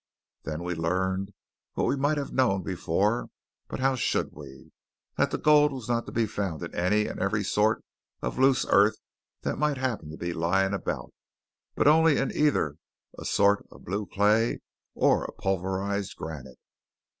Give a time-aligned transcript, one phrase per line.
[0.45, 1.31] Then we learned
[1.73, 3.29] what we might have known before
[3.67, 4.71] but how should we?
[5.15, 7.83] that the gold was not to be found in any and every sort
[8.19, 8.95] of loose earth
[9.43, 11.13] that might happen to be lying about,
[11.75, 12.77] but only in either
[13.19, 14.61] a sort of blue clay
[14.95, 16.57] or a pulverized granite.